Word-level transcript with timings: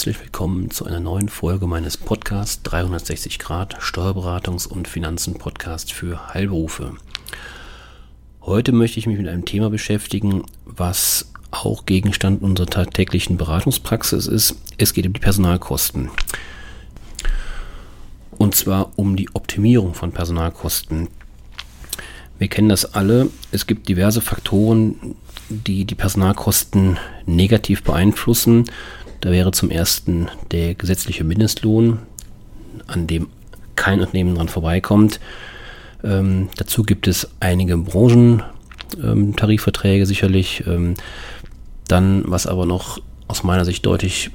Herzlich 0.00 0.20
willkommen 0.20 0.70
zu 0.70 0.86
einer 0.86 0.98
neuen 0.98 1.28
Folge 1.28 1.66
meines 1.66 1.98
Podcasts 1.98 2.62
360 2.62 3.38
Grad 3.38 3.76
Steuerberatungs- 3.82 4.66
und 4.66 4.88
Finanzen-Podcast 4.88 5.92
für 5.92 6.32
Heilberufe. 6.32 6.94
Heute 8.40 8.72
möchte 8.72 8.98
ich 8.98 9.06
mich 9.06 9.18
mit 9.18 9.28
einem 9.28 9.44
Thema 9.44 9.68
beschäftigen, 9.68 10.44
was 10.64 11.30
auch 11.50 11.84
Gegenstand 11.84 12.40
unserer 12.40 12.66
tagtäglichen 12.66 13.36
Beratungspraxis 13.36 14.26
ist. 14.26 14.56
Es 14.78 14.94
geht 14.94 15.06
um 15.06 15.12
die 15.12 15.20
Personalkosten. 15.20 16.08
Und 18.38 18.54
zwar 18.54 18.92
um 18.96 19.16
die 19.16 19.28
Optimierung 19.34 19.92
von 19.92 20.12
Personalkosten. 20.12 21.08
Wir 22.38 22.48
kennen 22.48 22.70
das 22.70 22.94
alle. 22.94 23.28
Es 23.52 23.66
gibt 23.66 23.86
diverse 23.86 24.22
Faktoren, 24.22 25.14
die 25.50 25.84
die 25.84 25.94
Personalkosten 25.94 26.98
negativ 27.26 27.82
beeinflussen. 27.82 28.64
Da 29.20 29.30
wäre 29.30 29.52
zum 29.52 29.70
ersten 29.70 30.28
der 30.50 30.74
gesetzliche 30.74 31.24
Mindestlohn, 31.24 31.98
an 32.86 33.06
dem 33.06 33.28
kein 33.76 34.00
Unternehmen 34.00 34.34
dran 34.34 34.48
vorbeikommt. 34.48 35.20
Ähm, 36.02 36.48
dazu 36.56 36.82
gibt 36.82 37.06
es 37.08 37.28
einige 37.40 37.76
Branchentarifverträge 37.76 40.02
ähm, 40.02 40.06
sicherlich. 40.06 40.64
Ähm, 40.66 40.94
dann, 41.88 42.24
was 42.26 42.46
aber 42.46 42.64
noch 42.66 43.00
aus 43.28 43.42
meiner 43.42 43.64
Sicht 43.64 43.86
deutlich 43.86 44.30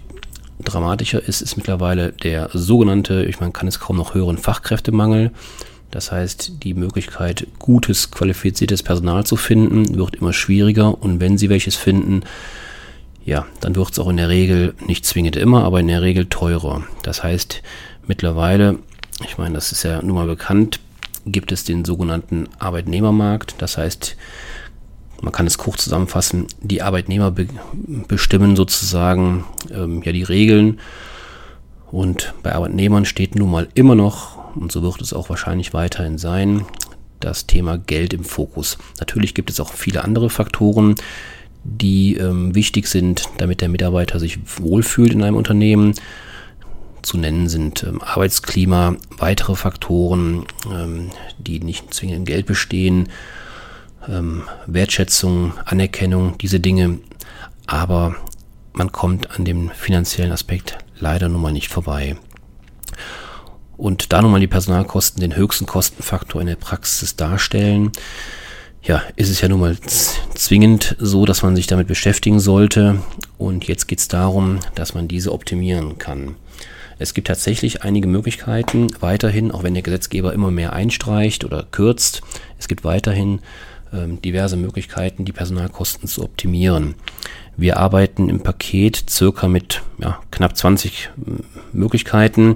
dramatischer 0.63 1.21
ist, 1.21 1.41
ist 1.41 1.57
mittlerweile 1.57 2.11
der 2.11 2.49
sogenannte, 2.53 3.25
ich 3.25 3.39
meine, 3.39 3.51
kann 3.51 3.67
es 3.67 3.79
kaum 3.79 3.97
noch 3.97 4.13
hören, 4.13 4.37
Fachkräftemangel. 4.37 5.31
Das 5.91 6.11
heißt, 6.11 6.63
die 6.63 6.73
Möglichkeit, 6.73 7.47
gutes, 7.59 8.11
qualifiziertes 8.11 8.83
Personal 8.83 9.25
zu 9.25 9.35
finden, 9.35 9.97
wird 9.97 10.15
immer 10.15 10.33
schwieriger. 10.33 11.01
Und 11.01 11.19
wenn 11.19 11.37
Sie 11.37 11.49
welches 11.49 11.75
finden, 11.75 12.23
ja, 13.25 13.47
dann 13.59 13.75
wird 13.75 13.91
es 13.91 13.99
auch 13.99 14.07
in 14.07 14.17
der 14.17 14.29
Regel 14.29 14.75
nicht 14.85 15.05
zwingend 15.05 15.35
immer, 15.35 15.63
aber 15.63 15.79
in 15.79 15.87
der 15.87 16.03
Regel 16.03 16.27
teurer. 16.27 16.83
Das 17.01 17.23
heißt, 17.23 17.63
mittlerweile, 18.07 18.77
ich 19.25 19.37
meine, 19.39 19.55
das 19.55 19.71
ist 19.71 19.83
ja 19.83 20.01
nun 20.01 20.15
mal 20.15 20.27
bekannt, 20.27 20.79
gibt 21.25 21.51
es 21.51 21.63
den 21.63 21.85
sogenannten 21.85 22.47
Arbeitnehmermarkt. 22.59 23.55
Das 23.57 23.77
heißt, 23.77 24.15
man 25.21 25.33
kann 25.33 25.47
es 25.47 25.57
kurz 25.57 25.83
zusammenfassen, 25.83 26.45
die 26.61 26.83
Arbeitnehmer 26.83 27.31
be 27.31 27.47
bestimmen 28.07 28.55
sozusagen 28.55 29.45
ähm, 29.71 30.03
ja 30.03 30.11
die 30.11 30.23
Regeln. 30.23 30.79
Und 31.91 32.35
bei 32.43 32.53
Arbeitnehmern 32.53 33.05
steht 33.05 33.35
nun 33.35 33.49
mal 33.49 33.67
immer 33.73 33.95
noch, 33.95 34.55
und 34.55 34.71
so 34.71 34.83
wird 34.83 35.01
es 35.01 35.13
auch 35.13 35.29
wahrscheinlich 35.29 35.73
weiterhin 35.73 36.19
sein, 36.19 36.65
das 37.19 37.47
Thema 37.47 37.77
Geld 37.79 38.13
im 38.13 38.23
Fokus. 38.23 38.77
Natürlich 38.99 39.33
gibt 39.33 39.49
es 39.49 39.59
auch 39.59 39.73
viele 39.73 40.03
andere 40.03 40.29
Faktoren, 40.29 40.95
die 41.65 42.15
ähm, 42.15 42.53
wichtig 42.53 42.87
sind, 42.87 43.23
damit 43.37 43.61
der 43.61 43.69
Mitarbeiter 43.69 44.19
sich 44.19 44.39
wohlfühlt 44.59 45.11
in 45.11 45.23
einem 45.23 45.35
Unternehmen. 45.35 45.95
Zu 47.01 47.17
nennen 47.17 47.49
sind 47.49 47.83
ähm, 47.83 48.01
Arbeitsklima, 48.01 48.95
weitere 49.17 49.55
Faktoren, 49.55 50.45
ähm, 50.71 51.09
die 51.39 51.59
nicht 51.59 51.93
zwingend 51.93 52.19
in 52.19 52.25
Geld 52.25 52.45
bestehen, 52.45 53.09
ähm, 54.07 54.43
Wertschätzung, 54.67 55.53
Anerkennung, 55.65 56.37
diese 56.37 56.59
Dinge. 56.59 56.99
Aber 57.65 58.15
man 58.73 58.91
kommt 58.91 59.31
an 59.31 59.43
dem 59.43 59.71
finanziellen 59.71 60.31
Aspekt 60.31 60.77
leider 60.99 61.29
nun 61.29 61.41
mal 61.41 61.51
nicht 61.51 61.71
vorbei. 61.71 62.15
Und 63.75 64.13
da 64.13 64.21
nun 64.21 64.31
mal 64.31 64.39
die 64.39 64.47
Personalkosten 64.47 65.19
den 65.19 65.35
höchsten 65.35 65.65
Kostenfaktor 65.65 66.39
in 66.39 66.47
der 66.47 66.55
Praxis 66.55 67.15
darstellen, 67.15 67.91
ja, 68.85 69.01
ist 69.15 69.29
es 69.29 69.41
ja 69.41 69.49
nun 69.49 69.59
mal 69.59 69.77
zwingend 69.79 70.95
so, 70.99 71.25
dass 71.25 71.41
man 71.41 71.55
sich 71.55 71.67
damit 71.67 71.87
beschäftigen 71.87 72.39
sollte. 72.39 72.99
Und 73.37 73.65
jetzt 73.65 73.87
geht 73.87 73.99
es 73.99 74.07
darum, 74.07 74.59
dass 74.75 74.93
man 74.93 75.07
diese 75.07 75.31
optimieren 75.31 75.97
kann. 75.97 76.35
Es 76.97 77.13
gibt 77.13 77.27
tatsächlich 77.27 77.83
einige 77.83 78.07
Möglichkeiten, 78.07 78.87
weiterhin, 79.01 79.51
auch 79.51 79.63
wenn 79.63 79.73
der 79.73 79.83
Gesetzgeber 79.83 80.33
immer 80.33 80.51
mehr 80.51 80.73
einstreicht 80.73 81.43
oder 81.43 81.67
kürzt, 81.69 82.21
es 82.57 82.69
gibt 82.69 82.85
weiterhin 82.85 83.39
ähm, 83.91 84.21
diverse 84.21 84.55
Möglichkeiten, 84.55 85.25
die 85.25 85.33
Personalkosten 85.33 86.07
zu 86.07 86.23
optimieren. 86.23 86.95
Wir 87.57 87.77
arbeiten 87.77 88.29
im 88.29 88.41
Paket 88.41 89.03
circa 89.09 89.49
mit 89.49 89.81
ja, 89.97 90.19
knapp 90.31 90.55
20 90.55 91.09
Möglichkeiten. 91.73 92.55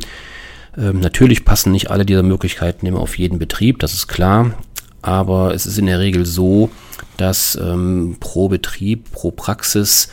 Ähm, 0.77 1.01
natürlich 1.01 1.43
passen 1.43 1.73
nicht 1.73 1.91
alle 1.91 2.05
dieser 2.05 2.23
Möglichkeiten 2.23 2.85
immer 2.85 3.01
auf 3.01 3.17
jeden 3.17 3.39
Betrieb, 3.39 3.79
das 3.79 3.93
ist 3.93 4.07
klar 4.07 4.53
aber 5.01 5.53
es 5.53 5.65
ist 5.65 5.77
in 5.77 5.85
der 5.85 5.99
Regel 5.99 6.25
so, 6.25 6.69
dass 7.17 7.57
ähm, 7.61 8.17
pro 8.19 8.49
Betrieb, 8.49 9.11
pro 9.11 9.31
Praxis 9.31 10.09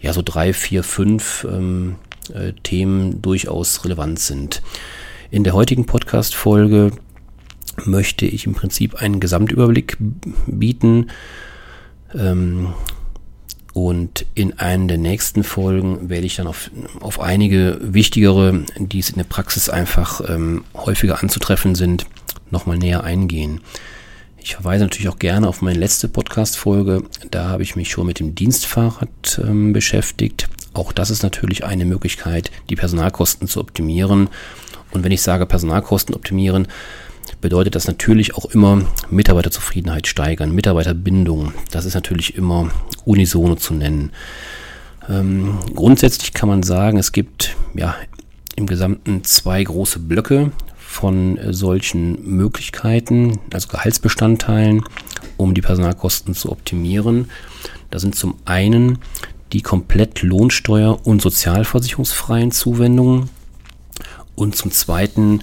ja 0.00 0.12
so 0.12 0.22
drei, 0.22 0.52
vier, 0.52 0.82
fünf 0.82 1.46
ähm, 1.50 1.96
äh, 2.32 2.52
Themen 2.62 3.22
durchaus 3.22 3.84
relevant 3.84 4.18
sind. 4.18 4.62
In 5.30 5.44
der 5.44 5.54
heutigen 5.54 5.86
Podcast-Folge 5.86 6.92
möchte 7.84 8.26
ich 8.26 8.46
im 8.46 8.54
Prinzip 8.54 8.94
einen 8.96 9.20
Gesamtüberblick 9.20 9.96
bieten. 10.46 11.10
Ähm, 12.14 12.74
und 13.72 14.24
in 14.34 14.58
einer 14.58 14.86
der 14.86 14.98
nächsten 14.98 15.44
Folgen 15.44 16.08
werde 16.08 16.26
ich 16.26 16.36
dann 16.36 16.46
auf, 16.46 16.70
auf 17.00 17.20
einige 17.20 17.78
wichtigere, 17.82 18.64
die 18.78 19.00
es 19.00 19.10
in 19.10 19.16
der 19.16 19.24
Praxis 19.24 19.68
einfach 19.68 20.22
ähm, 20.26 20.64
häufiger 20.74 21.22
anzutreffen 21.22 21.74
sind, 21.74 22.06
nochmal 22.50 22.78
näher 22.78 23.04
eingehen. 23.04 23.60
Ich 24.46 24.54
verweise 24.54 24.84
natürlich 24.84 25.08
auch 25.08 25.18
gerne 25.18 25.48
auf 25.48 25.60
meine 25.60 25.76
letzte 25.76 26.06
Podcast-Folge. 26.06 27.02
Da 27.32 27.48
habe 27.48 27.64
ich 27.64 27.74
mich 27.74 27.90
schon 27.90 28.06
mit 28.06 28.20
dem 28.20 28.36
Dienstfahrrad 28.36 29.40
ähm, 29.42 29.72
beschäftigt. 29.72 30.48
Auch 30.72 30.92
das 30.92 31.10
ist 31.10 31.24
natürlich 31.24 31.64
eine 31.64 31.84
Möglichkeit, 31.84 32.52
die 32.70 32.76
Personalkosten 32.76 33.48
zu 33.48 33.58
optimieren. 33.58 34.28
Und 34.92 35.02
wenn 35.02 35.10
ich 35.10 35.22
sage 35.22 35.46
Personalkosten 35.46 36.14
optimieren, 36.14 36.68
bedeutet 37.40 37.74
das 37.74 37.88
natürlich 37.88 38.36
auch 38.36 38.44
immer 38.44 38.82
Mitarbeiterzufriedenheit 39.10 40.06
steigern, 40.06 40.54
Mitarbeiterbindung. 40.54 41.52
Das 41.72 41.84
ist 41.84 41.94
natürlich 41.94 42.36
immer 42.36 42.70
unisono 43.04 43.56
zu 43.56 43.74
nennen. 43.74 44.12
Ähm, 45.08 45.58
grundsätzlich 45.74 46.34
kann 46.34 46.48
man 46.48 46.62
sagen, 46.62 46.98
es 46.98 47.10
gibt 47.10 47.56
ja 47.74 47.96
im 48.54 48.66
Gesamten 48.66 49.24
zwei 49.24 49.64
große 49.64 49.98
Blöcke 49.98 50.52
von 50.96 51.38
äh, 51.38 51.52
solchen 51.52 52.22
Möglichkeiten, 52.24 53.38
also 53.52 53.68
Gehaltsbestandteilen, 53.68 54.82
um 55.36 55.54
die 55.54 55.60
Personalkosten 55.60 56.34
zu 56.34 56.50
optimieren. 56.50 57.30
Da 57.90 57.98
sind 57.98 58.14
zum 58.14 58.36
einen 58.44 58.98
die 59.52 59.62
komplett 59.62 60.22
Lohnsteuer- 60.22 61.06
und 61.06 61.22
sozialversicherungsfreien 61.22 62.50
Zuwendungen 62.50 63.28
und 64.34 64.56
zum 64.56 64.70
zweiten 64.70 65.42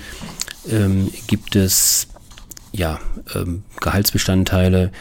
ähm, 0.69 1.11
gibt 1.27 1.55
es 1.55 2.07
ja, 2.71 2.99
ähm, 3.35 3.63
Gehaltsbestandteile, 3.79 4.91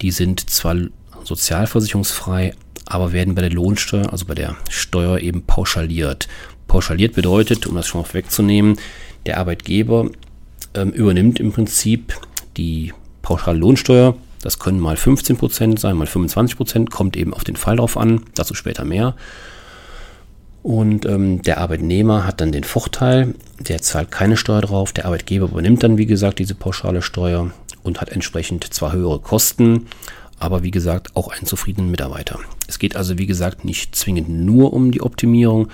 die 0.00 0.12
sind 0.12 0.48
zwar 0.48 0.76
sozialversicherungsfrei, 1.24 2.54
aber 2.86 3.12
werden 3.12 3.34
bei 3.34 3.42
der 3.42 3.50
Lohnsteuer, 3.50 4.12
also 4.12 4.24
bei 4.24 4.34
der 4.34 4.56
Steuer 4.70 5.18
eben 5.18 5.42
pauschaliert. 5.42 6.28
Pauschaliert 6.68 7.14
bedeutet, 7.14 7.66
um 7.66 7.74
das 7.74 7.86
schon 7.86 8.02
mal 8.02 8.12
wegzunehmen, 8.12 8.78
der 9.28 9.38
Arbeitgeber 9.38 10.10
ähm, 10.74 10.90
übernimmt 10.90 11.38
im 11.38 11.52
Prinzip 11.52 12.14
die 12.56 12.92
pauschale 13.22 13.58
Lohnsteuer. 13.58 14.16
Das 14.42 14.58
können 14.58 14.80
mal 14.80 14.96
15% 14.96 15.78
sein, 15.78 15.96
mal 15.96 16.06
25%, 16.06 16.90
kommt 16.90 17.16
eben 17.16 17.34
auf 17.34 17.44
den 17.44 17.56
Fall 17.56 17.76
drauf 17.76 17.96
an, 17.96 18.22
dazu 18.34 18.54
später 18.54 18.84
mehr. 18.84 19.14
Und 20.62 21.06
ähm, 21.06 21.42
der 21.42 21.58
Arbeitnehmer 21.58 22.26
hat 22.26 22.40
dann 22.40 22.52
den 22.52 22.64
Vorteil, 22.64 23.34
der 23.60 23.80
zahlt 23.80 24.10
keine 24.10 24.36
Steuer 24.36 24.62
drauf, 24.62 24.92
der 24.92 25.04
Arbeitgeber 25.06 25.46
übernimmt 25.46 25.82
dann, 25.82 25.98
wie 25.98 26.06
gesagt, 26.06 26.38
diese 26.38 26.54
pauschale 26.54 27.02
Steuer 27.02 27.50
und 27.82 28.00
hat 28.00 28.08
entsprechend 28.08 28.64
zwar 28.72 28.92
höhere 28.92 29.20
Kosten, 29.20 29.86
aber 30.38 30.62
wie 30.62 30.70
gesagt 30.70 31.16
auch 31.16 31.28
einen 31.28 31.46
zufriedenen 31.46 31.90
Mitarbeiter. 31.90 32.38
Es 32.66 32.78
geht 32.78 32.96
also, 32.96 33.18
wie 33.18 33.26
gesagt, 33.26 33.64
nicht 33.64 33.94
zwingend 33.94 34.28
nur 34.28 34.72
um 34.72 34.90
die 34.90 35.02
Optimierung, 35.02 35.68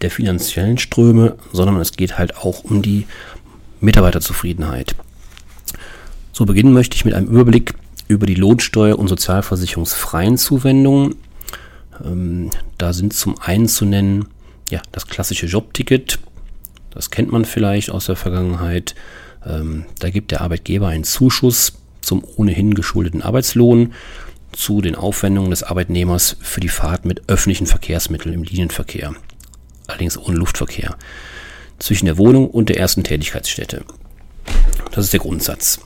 der 0.00 0.10
finanziellen 0.10 0.78
Ströme, 0.78 1.36
sondern 1.52 1.80
es 1.80 1.92
geht 1.92 2.18
halt 2.18 2.36
auch 2.38 2.64
um 2.64 2.82
die 2.82 3.06
Mitarbeiterzufriedenheit. 3.80 4.94
Zu 6.32 6.46
Beginn 6.46 6.72
möchte 6.72 6.96
ich 6.96 7.04
mit 7.04 7.14
einem 7.14 7.28
Überblick 7.28 7.74
über 8.06 8.26
die 8.26 8.34
Lohnsteuer- 8.34 8.98
und 8.98 9.08
sozialversicherungsfreien 9.08 10.38
Zuwendungen. 10.38 11.16
Ähm, 12.04 12.50
da 12.78 12.92
sind 12.92 13.12
zum 13.12 13.40
einen 13.40 13.68
zu 13.68 13.84
nennen 13.84 14.26
ja, 14.70 14.80
das 14.92 15.06
klassische 15.06 15.46
Jobticket. 15.46 16.18
Das 16.90 17.10
kennt 17.10 17.32
man 17.32 17.44
vielleicht 17.44 17.90
aus 17.90 18.06
der 18.06 18.16
Vergangenheit. 18.16 18.94
Ähm, 19.46 19.84
da 19.98 20.10
gibt 20.10 20.30
der 20.30 20.40
Arbeitgeber 20.40 20.88
einen 20.88 21.04
Zuschuss 21.04 21.74
zum 22.00 22.24
ohnehin 22.36 22.74
geschuldeten 22.74 23.22
Arbeitslohn 23.22 23.92
zu 24.52 24.80
den 24.80 24.94
Aufwendungen 24.94 25.50
des 25.50 25.62
Arbeitnehmers 25.62 26.36
für 26.40 26.60
die 26.60 26.68
Fahrt 26.68 27.04
mit 27.04 27.28
öffentlichen 27.28 27.66
Verkehrsmitteln 27.66 28.34
im 28.34 28.42
Linienverkehr 28.42 29.14
allerdings 29.88 30.16
ohne 30.16 30.36
Luftverkehr, 30.36 30.96
zwischen 31.80 32.06
der 32.06 32.18
Wohnung 32.18 32.48
und 32.48 32.68
der 32.68 32.78
ersten 32.78 33.02
Tätigkeitsstätte. 33.02 33.84
Das 34.92 35.04
ist 35.04 35.12
der 35.12 35.20
Grundsatz. 35.20 35.80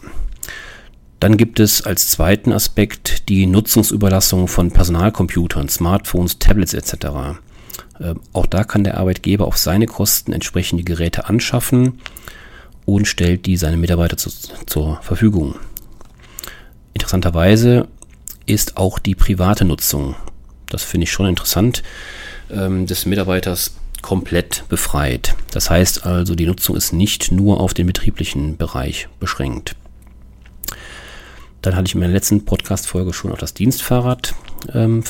Dann 1.20 1.36
gibt 1.36 1.60
es 1.60 1.82
als 1.82 2.08
zweiten 2.08 2.52
Aspekt 2.52 3.28
die 3.28 3.46
Nutzungsüberlassung 3.46 4.48
von 4.48 4.72
Personalcomputern, 4.72 5.68
Smartphones, 5.68 6.38
Tablets 6.40 6.74
etc. 6.74 7.38
Ähm, 8.00 8.20
auch 8.32 8.46
da 8.46 8.64
kann 8.64 8.84
der 8.84 8.98
Arbeitgeber 8.98 9.46
auf 9.46 9.56
seine 9.56 9.86
Kosten 9.86 10.32
entsprechende 10.32 10.82
Geräte 10.82 11.26
anschaffen 11.26 12.00
und 12.84 13.06
stellt 13.06 13.46
die 13.46 13.56
seinen 13.56 13.80
Mitarbeiter 13.80 14.16
zu, 14.16 14.30
zur 14.66 15.00
Verfügung. 15.02 15.54
Interessanterweise 16.92 17.86
ist 18.46 18.76
auch 18.76 18.98
die 18.98 19.14
private 19.14 19.64
Nutzung, 19.64 20.16
das 20.68 20.82
finde 20.82 21.04
ich 21.04 21.12
schon 21.12 21.26
interessant, 21.26 21.82
ähm, 22.50 22.86
des 22.86 23.06
Mitarbeiters 23.06 23.74
komplett 24.02 24.64
befreit. 24.68 25.34
Das 25.52 25.70
heißt 25.70 26.04
also, 26.04 26.34
die 26.34 26.46
Nutzung 26.46 26.76
ist 26.76 26.92
nicht 26.92 27.32
nur 27.32 27.60
auf 27.60 27.72
den 27.72 27.86
betrieblichen 27.86 28.56
Bereich 28.56 29.08
beschränkt. 29.20 29.76
Dann 31.62 31.76
hatte 31.76 31.86
ich 31.86 31.94
in 31.94 32.00
meiner 32.00 32.12
letzten 32.12 32.44
Podcast-Folge 32.44 33.12
schon 33.12 33.32
auf 33.32 33.38
das 33.38 33.54
Dienstfahrrad 33.54 34.34
ähm, 34.74 35.04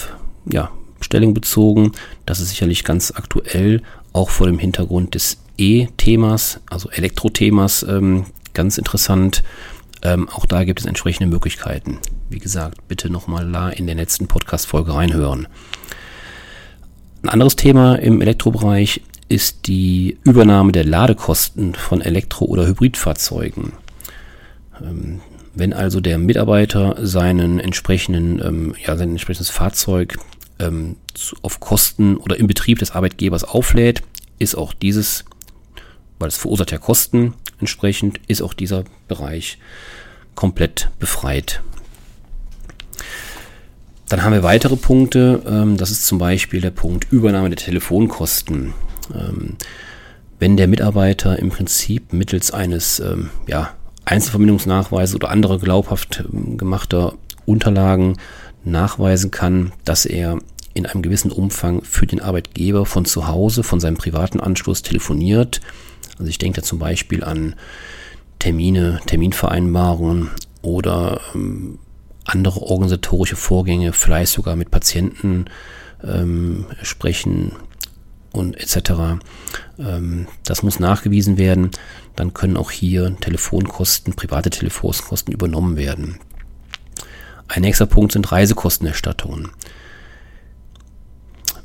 ja, 0.44 0.70
Stellung 1.00 1.34
bezogen. 1.34 1.92
Das 2.26 2.40
ist 2.40 2.50
sicherlich 2.50 2.84
ganz 2.84 3.10
aktuell, 3.10 3.82
auch 4.12 4.30
vor 4.30 4.46
dem 4.46 4.58
Hintergrund 4.58 5.14
des 5.14 5.38
E-Themas, 5.56 6.60
also 6.68 6.90
Elektro-Themas, 6.90 7.84
ähm, 7.88 8.26
ganz 8.52 8.78
interessant. 8.78 9.42
Ähm, 10.02 10.28
auch 10.28 10.46
da 10.46 10.64
gibt 10.64 10.80
es 10.80 10.86
entsprechende 10.86 11.28
Möglichkeiten. 11.28 11.98
Wie 12.28 12.38
gesagt, 12.38 12.86
bitte 12.88 13.08
nochmal 13.08 13.50
da 13.50 13.70
in 13.70 13.86
der 13.86 13.94
letzten 13.94 14.26
Podcast-Folge 14.26 14.94
reinhören. 14.94 15.48
Ein 17.22 17.28
anderes 17.28 17.54
Thema 17.54 17.94
im 17.94 18.20
Elektrobereich 18.20 19.00
ist 19.28 19.68
die 19.68 20.18
Übernahme 20.24 20.72
der 20.72 20.84
Ladekosten 20.84 21.74
von 21.76 22.00
Elektro- 22.00 22.46
oder 22.46 22.66
Hybridfahrzeugen. 22.66 23.72
Ähm, 24.82 25.20
wenn 25.54 25.72
also 25.72 26.00
der 26.00 26.18
Mitarbeiter 26.18 26.96
seinen 27.00 27.60
entsprechenden, 27.60 28.44
ähm, 28.44 28.74
ja, 28.84 28.96
sein 28.96 29.10
entsprechendes 29.10 29.50
Fahrzeug 29.50 30.18
ähm, 30.58 30.96
auf 31.42 31.60
Kosten 31.60 32.16
oder 32.16 32.38
im 32.38 32.48
Betrieb 32.48 32.80
des 32.80 32.90
Arbeitgebers 32.90 33.44
auflädt, 33.44 34.02
ist 34.40 34.56
auch 34.56 34.72
dieses, 34.72 35.24
weil 36.18 36.28
es 36.28 36.36
verursacht 36.36 36.72
ja 36.72 36.78
Kosten 36.78 37.34
entsprechend, 37.60 38.18
ist 38.26 38.42
auch 38.42 38.52
dieser 38.52 38.82
Bereich 39.06 39.58
komplett 40.34 40.90
befreit. 40.98 41.62
Dann 44.12 44.24
haben 44.24 44.34
wir 44.34 44.42
weitere 44.42 44.76
Punkte. 44.76 45.42
Ähm, 45.46 45.78
das 45.78 45.90
ist 45.90 46.04
zum 46.04 46.18
Beispiel 46.18 46.60
der 46.60 46.70
Punkt 46.70 47.10
Übernahme 47.10 47.48
der 47.48 47.56
Telefonkosten. 47.56 48.74
Ähm, 49.14 49.56
wenn 50.38 50.58
der 50.58 50.68
Mitarbeiter 50.68 51.38
im 51.38 51.48
Prinzip 51.48 52.12
mittels 52.12 52.50
eines 52.50 53.00
ähm, 53.00 53.30
ja, 53.46 53.70
Einzelverbindungsnachweise 54.04 55.16
oder 55.16 55.30
anderer 55.30 55.58
glaubhaft 55.58 56.24
gemachter 56.30 57.14
Unterlagen 57.46 58.18
nachweisen 58.64 59.30
kann, 59.30 59.72
dass 59.86 60.04
er 60.04 60.40
in 60.74 60.84
einem 60.84 61.00
gewissen 61.00 61.32
Umfang 61.32 61.80
für 61.82 62.06
den 62.06 62.20
Arbeitgeber 62.20 62.84
von 62.84 63.06
zu 63.06 63.28
Hause, 63.28 63.62
von 63.62 63.80
seinem 63.80 63.96
privaten 63.96 64.40
Anschluss 64.40 64.82
telefoniert. 64.82 65.62
Also 66.18 66.28
ich 66.28 66.36
denke 66.36 66.60
da 66.60 66.66
zum 66.66 66.78
Beispiel 66.78 67.24
an 67.24 67.54
Termine, 68.40 69.00
Terminvereinbarungen 69.06 70.28
oder 70.60 71.22
ähm, 71.34 71.78
andere 72.24 72.60
organisatorische 72.60 73.36
Vorgänge, 73.36 73.92
vielleicht 73.92 74.32
sogar 74.32 74.56
mit 74.56 74.70
Patienten 74.70 75.46
ähm, 76.04 76.66
sprechen 76.82 77.52
und 78.32 78.56
etc. 78.58 79.20
Ähm, 79.78 80.26
das 80.44 80.62
muss 80.62 80.80
nachgewiesen 80.80 81.38
werden. 81.38 81.70
Dann 82.16 82.34
können 82.34 82.56
auch 82.56 82.70
hier 82.70 83.16
Telefonkosten, 83.20 84.14
private 84.14 84.50
Telefonkosten 84.50 85.32
übernommen 85.32 85.76
werden. 85.76 86.18
Ein 87.48 87.62
nächster 87.62 87.86
Punkt 87.86 88.12
sind 88.12 88.30
Reisekostenerstattungen. 88.32 89.50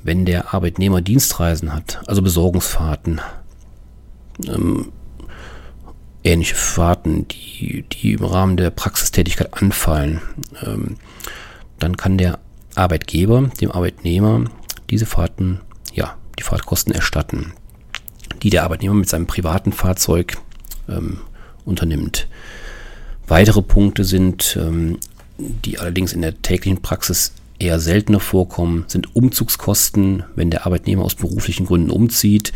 Wenn 0.03 0.25
der 0.25 0.53
Arbeitnehmer 0.53 1.01
Dienstreisen 1.01 1.73
hat, 1.73 2.01
also 2.07 2.21
Besorgungsfahrten, 2.21 3.21
ähm, 4.47 4.91
ähnliche 6.27 6.55
Fahrten, 6.55 7.27
die, 7.27 7.83
die 7.91 8.13
im 8.13 8.23
Rahmen 8.23 8.57
der 8.57 8.69
Praxistätigkeit 8.69 9.53
anfallen, 9.53 10.21
ähm, 10.63 10.97
dann 11.79 11.97
kann 11.97 12.17
der 12.17 12.39
Arbeitgeber 12.75 13.49
dem 13.61 13.71
Arbeitnehmer 13.71 14.45
diese 14.89 15.05
Fahrten, 15.05 15.61
ja, 15.93 16.15
die 16.37 16.43
Fahrtkosten 16.43 16.93
erstatten 16.93 17.53
die 18.43 18.49
der 18.49 18.63
Arbeitnehmer 18.63 18.93
mit 18.93 19.09
seinem 19.09 19.27
privaten 19.27 19.71
Fahrzeug 19.71 20.37
ähm, 20.89 21.19
unternimmt. 21.65 22.27
Weitere 23.27 23.61
Punkte 23.61 24.03
sind, 24.03 24.57
ähm, 24.59 24.97
die 25.37 25.79
allerdings 25.79 26.13
in 26.13 26.21
der 26.21 26.41
täglichen 26.41 26.81
Praxis 26.81 27.33
eher 27.59 27.79
seltener 27.79 28.19
vorkommen, 28.19 28.85
sind 28.87 29.15
Umzugskosten. 29.15 30.23
Wenn 30.35 30.51
der 30.51 30.65
Arbeitnehmer 30.65 31.03
aus 31.03 31.15
beruflichen 31.15 31.65
Gründen 31.65 31.89
umzieht, 31.89 32.53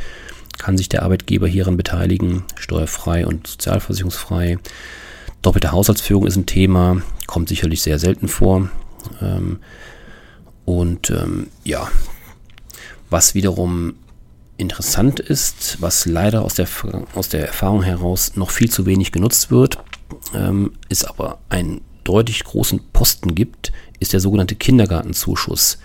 kann 0.62 0.78
sich 0.78 0.90
der 0.90 1.02
Arbeitgeber 1.02 1.48
hieran 1.48 1.76
beteiligen, 1.76 2.44
steuerfrei 2.56 3.26
und 3.26 3.48
sozialversicherungsfrei. 3.48 4.60
Doppelte 5.42 5.72
Haushaltsführung 5.72 6.28
ist 6.28 6.36
ein 6.36 6.46
Thema, 6.46 7.02
kommt 7.26 7.50
sicherlich 7.50 7.82
sehr 7.82 7.98
selten 7.98 8.28
vor. 8.28 8.70
Ähm, 9.24 9.60
und 10.64 11.10
ähm, 11.10 11.48
ja, 11.64 11.90
was 13.10 13.34
wiederum 13.34 13.96
interessant 14.58 15.20
ist, 15.20 15.82
was 15.82 16.06
leider 16.06 16.44
aus 16.44 16.54
der, 16.54 16.68
aus 17.16 17.30
der 17.30 17.48
Erfahrung 17.48 17.82
heraus 17.82 18.36
noch 18.36 18.52
viel 18.52 18.70
zu 18.70 18.86
wenig 18.86 19.12
genutzt 19.12 19.50
wird, 19.50 19.84
ähm, 20.36 20.74
ist 20.90 21.06
aber 21.06 21.40
einen 21.50 21.82
deutlich 22.04 22.44
großen 22.44 22.80
Posten 22.94 23.34
gibt, 23.34 23.72
ist 24.00 24.14
der 24.14 24.20
sogenannte 24.20 24.54
Kindergartenzuschuss. 24.54 25.80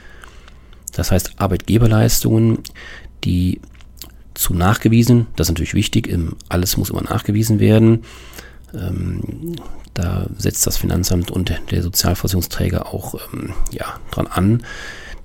Das 0.93 1.11
heißt 1.11 1.40
Arbeitgeberleistungen, 1.40 2.58
die 3.25 3.62
zu 4.37 4.55
nachgewiesen, 4.55 5.27
das 5.37 5.47
ist 5.47 5.53
natürlich 5.53 5.75
wichtig, 5.75 6.17
alles 6.49 6.77
muss 6.77 6.91
immer 6.91 7.03
nachgewiesen 7.03 7.59
werden. 7.59 8.05
Ähm, 8.75 9.56
da 9.94 10.27
setzt 10.37 10.67
das 10.67 10.77
Finanzamt 10.77 11.31
und 11.31 11.53
der 11.71 11.83
Sozialversicherungsträger 11.83 12.93
auch 12.93 13.15
ähm, 13.33 13.55
ja, 13.73 13.99
dran 14.11 14.27
an. 14.27 14.62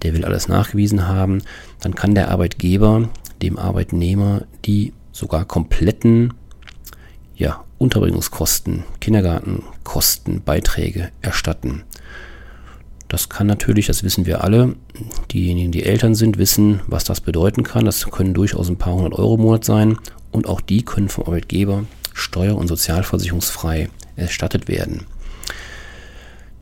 Der 0.01 0.13
will 0.13 0.25
alles 0.25 0.47
nachgewiesen 0.47 1.07
haben. 1.07 1.43
Dann 1.81 1.93
kann 1.93 2.15
der 2.15 2.31
Arbeitgeber 2.31 3.09
dem 3.41 3.57
Arbeitnehmer 3.57 4.43
die 4.65 4.93
sogar 5.11 5.45
kompletten 5.45 6.33
ja, 7.35 7.63
Unterbringungskosten, 7.79 8.83
Kindergartenkosten, 8.99 10.43
Beiträge 10.43 11.09
erstatten. 11.21 11.83
Das 13.07 13.27
kann 13.27 13.47
natürlich, 13.47 13.87
das 13.87 14.03
wissen 14.03 14.25
wir 14.25 14.43
alle, 14.43 14.75
diejenigen, 15.33 15.71
die 15.71 15.83
Eltern 15.83 16.15
sind, 16.15 16.37
wissen, 16.37 16.81
was 16.87 17.03
das 17.03 17.21
bedeuten 17.21 17.63
kann. 17.63 17.85
Das 17.85 18.05
können 18.09 18.33
durchaus 18.33 18.69
ein 18.69 18.77
paar 18.77 18.93
hundert 18.93 19.13
Euro 19.13 19.35
im 19.35 19.41
Monat 19.41 19.65
sein 19.65 19.97
und 20.31 20.47
auch 20.47 20.61
die 20.61 20.83
können 20.83 21.09
vom 21.09 21.25
Arbeitgeber 21.25 21.85
steuer- 22.13 22.57
und 22.57 22.67
sozialversicherungsfrei 22.67 23.89
erstattet 24.15 24.67
werden. 24.67 25.05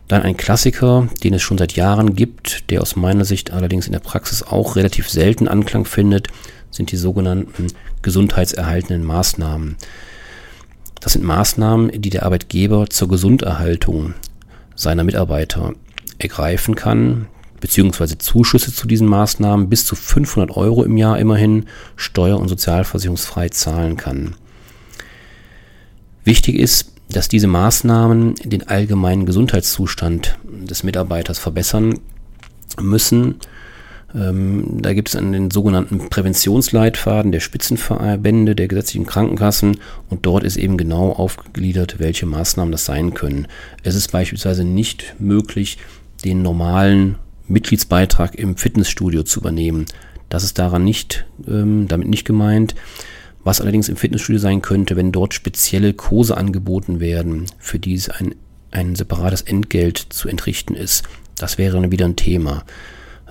Dann 0.08 0.24
ein 0.24 0.38
Klassiker, 0.38 1.08
den 1.24 1.36
es 1.36 1.42
schon 1.44 1.60
seit 1.60 1.74
Jahren 1.74 2.16
gibt, 2.16 2.70
der 2.72 2.82
aus 2.82 2.96
meiner 2.96 3.26
Sicht 3.26 3.52
allerdings 3.52 3.86
in 3.86 3.94
der 3.94 4.00
Praxis 4.00 4.42
auch 4.42 4.76
relativ 4.76 5.08
selten 5.08 5.48
Anklang 5.48 5.86
findet, 5.86 6.30
sind 6.72 6.92
die 6.92 6.98
sogenannten 6.98 7.68
gesundheitserhaltenden 8.02 9.04
Maßnahmen. 9.04 9.78
Das 11.00 11.14
sind 11.14 11.24
Maßnahmen, 11.24 12.02
die 12.02 12.10
der 12.10 12.24
Arbeitgeber 12.24 12.90
zur 12.90 13.08
Gesunderhaltung 13.08 14.16
seiner 14.76 15.04
Mitarbeiter 15.04 15.74
ergreifen 16.18 16.76
kann, 16.76 17.28
beziehungsweise 17.60 18.18
Zuschüsse 18.18 18.74
zu 18.74 18.88
diesen 18.88 19.08
Maßnahmen 19.08 19.70
bis 19.70 19.86
zu 19.86 19.96
500 19.96 20.56
Euro 20.56 20.84
im 20.84 20.98
Jahr 20.98 21.20
immerhin 21.20 21.66
steuer- 21.96 22.40
und 22.40 22.48
sozialversicherungsfrei 22.48 23.50
zahlen 23.50 23.98
kann. 23.98 24.36
Wichtig 26.24 26.56
ist, 26.56 26.94
dass 27.10 27.28
diese 27.28 27.48
Maßnahmen 27.48 28.36
den 28.44 28.68
allgemeinen 28.68 29.26
Gesundheitszustand 29.26 30.38
des 30.44 30.84
Mitarbeiters 30.84 31.40
verbessern 31.40 32.00
müssen 32.80 33.40
ähm, 34.16 34.82
da 34.82 34.94
gibt 34.94 35.10
es 35.10 35.16
an 35.16 35.32
den 35.32 35.52
sogenannten 35.52 36.10
Präventionsleitfaden 36.10 37.32
der 37.32 37.40
Spitzenverbände 37.40 38.56
der 38.56 38.68
gesetzlichen 38.68 39.06
Krankenkassen 39.06 39.78
und 40.10 40.26
dort 40.26 40.44
ist 40.44 40.58
eben 40.58 40.78
genau 40.78 41.12
aufgegliedert, 41.12 42.00
welche 42.00 42.26
Maßnahmen 42.26 42.72
das 42.72 42.86
sein 42.86 43.14
können. 43.14 43.48
Es 43.84 43.96
ist 43.96 44.12
beispielsweise 44.12 44.64
nicht 44.64 45.16
möglich, 45.20 45.78
den 46.26 46.42
normalen 46.42 47.16
Mitgliedsbeitrag 47.50 48.36
im 48.36 48.58
Fitnessstudio 48.58 49.24
zu 49.24 49.40
übernehmen. 49.40 49.86
Das 50.30 50.44
ist 50.44 50.60
daran 50.60 50.84
nicht, 50.84 51.26
ähm, 51.48 51.88
damit 51.88 52.08
nicht 52.08 52.26
gemeint. 52.26 52.76
Was 53.44 53.62
allerdings 53.62 53.90
im 53.90 53.96
Fitnessstudio 53.96 54.40
sein 54.40 54.62
könnte, 54.62 54.96
wenn 54.96 55.12
dort 55.12 55.34
spezielle 55.34 55.94
Kurse 55.94 56.38
angeboten 56.38 57.00
werden, 57.00 57.46
für 57.58 57.80
die 57.80 57.96
es 57.96 58.10
ein, 58.10 58.36
ein 58.72 58.96
separates 58.96 59.42
Entgelt 59.42 59.98
zu 59.98 60.28
entrichten 60.28 60.76
ist. 60.76 61.04
Das 61.36 61.58
wäre 61.58 61.80
dann 61.80 61.92
wieder 61.92 62.06
ein 62.06 62.18
Thema 62.18 62.66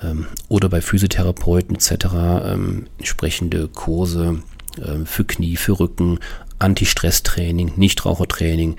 ähm, 0.03 0.27
oder 0.49 0.69
bei 0.69 0.81
Physiotherapeuten 0.81 1.77
etc. 1.77 2.07
Ähm, 2.45 2.87
entsprechende 2.99 3.69
Kurse 3.69 4.43
ähm, 4.85 5.07
für 5.07 5.25
Knie, 5.25 5.57
für 5.57 5.79
Rücken, 5.79 6.19
Anti-Stress-Training, 6.59 7.73
Nichtrauchertraining. 7.77 8.77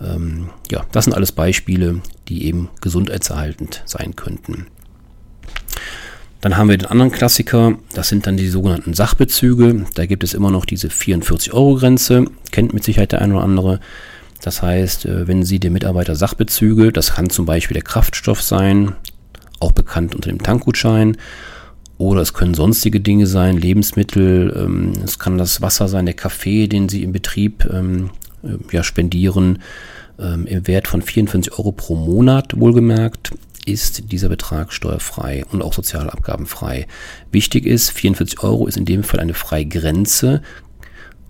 Ähm, 0.00 0.50
ja, 0.70 0.84
das 0.92 1.04
sind 1.04 1.14
alles 1.14 1.32
Beispiele, 1.32 2.00
die 2.28 2.46
eben 2.46 2.68
gesundheitserhaltend 2.80 3.82
sein 3.86 4.16
könnten. 4.16 4.66
Dann 6.44 6.58
haben 6.58 6.68
wir 6.68 6.76
den 6.76 6.88
anderen 6.88 7.10
Klassiker, 7.10 7.78
das 7.94 8.08
sind 8.08 8.26
dann 8.26 8.36
die 8.36 8.48
sogenannten 8.48 8.92
Sachbezüge. 8.92 9.86
Da 9.94 10.04
gibt 10.04 10.22
es 10.22 10.34
immer 10.34 10.50
noch 10.50 10.66
diese 10.66 10.88
44-Euro-Grenze, 10.88 12.26
kennt 12.50 12.74
mit 12.74 12.84
Sicherheit 12.84 13.12
der 13.12 13.22
eine 13.22 13.36
oder 13.36 13.44
andere. 13.44 13.80
Das 14.42 14.60
heißt, 14.60 15.06
äh, 15.06 15.26
wenn 15.26 15.42
Sie 15.42 15.58
dem 15.58 15.72
Mitarbeiter 15.72 16.14
Sachbezüge, 16.14 16.92
das 16.92 17.14
kann 17.14 17.30
zum 17.30 17.46
Beispiel 17.46 17.76
der 17.76 17.82
Kraftstoff 17.82 18.42
sein, 18.42 18.92
auch 19.58 19.72
bekannt 19.72 20.14
unter 20.14 20.28
dem 20.28 20.42
Tankgutschein, 20.42 21.16
oder 21.96 22.20
es 22.20 22.34
können 22.34 22.52
sonstige 22.52 23.00
Dinge 23.00 23.26
sein, 23.26 23.56
Lebensmittel, 23.56 24.54
ähm, 24.54 24.92
es 25.02 25.18
kann 25.18 25.38
das 25.38 25.62
Wasser 25.62 25.88
sein, 25.88 26.04
der 26.04 26.14
Kaffee, 26.14 26.68
den 26.68 26.90
Sie 26.90 27.04
im 27.04 27.12
Betrieb 27.12 27.66
ähm, 27.72 28.10
äh, 28.42 28.58
ja, 28.70 28.82
spendieren, 28.82 29.60
ähm, 30.18 30.44
im 30.44 30.66
Wert 30.66 30.88
von 30.88 31.00
44 31.00 31.58
Euro 31.58 31.72
pro 31.72 31.96
Monat 31.96 32.52
wohlgemerkt 32.54 33.30
ist 33.66 34.12
dieser 34.12 34.28
Betrag 34.28 34.72
steuerfrei 34.72 35.44
und 35.50 35.62
auch 35.62 35.72
sozialabgabenfrei. 35.72 36.86
Wichtig 37.32 37.66
ist, 37.66 37.90
44 37.90 38.42
Euro 38.42 38.66
ist 38.66 38.76
in 38.76 38.84
dem 38.84 39.04
Fall 39.04 39.20
eine 39.20 39.34
Freigrenze 39.34 40.42